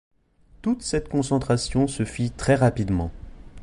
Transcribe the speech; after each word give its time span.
Toute 0.63 0.81
cette 0.81 1.09
concentration 1.09 1.87
se 1.87 2.05
fit 2.05 2.31
très 2.31 2.55
rapidement. 2.55 3.11